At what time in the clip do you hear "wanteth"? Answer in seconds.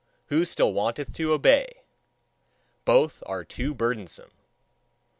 0.73-1.13